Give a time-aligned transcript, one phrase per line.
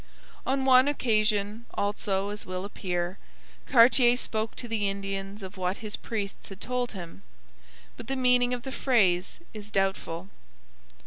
[0.47, 3.19] On one occasion, also, as will appear,
[3.67, 7.21] Cartier spoke to the Indians of what his priests had told him,
[7.97, 10.29] but the meaning of the phrase is doubtful.